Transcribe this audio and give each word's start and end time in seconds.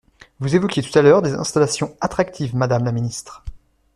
Vous 0.39 0.55
évoquiez 0.55 0.81
tout 0.81 0.97
à 0.97 1.03
l’heure 1.03 1.21
des 1.21 1.35
installations 1.35 1.95
«attractives», 2.01 2.55
madame 2.55 2.83
la 2.85 2.91
ministre. 2.91 3.43